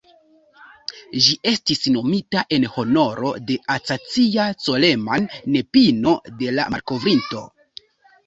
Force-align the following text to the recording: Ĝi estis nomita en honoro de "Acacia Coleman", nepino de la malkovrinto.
Ĝi 1.25 1.33
estis 1.49 1.81
nomita 1.97 2.41
en 2.57 2.63
honoro 2.77 3.33
de 3.51 3.57
"Acacia 3.75 4.47
Coleman", 4.67 5.29
nepino 5.57 6.15
de 6.41 6.55
la 6.61 6.67
malkovrinto. 6.77 7.43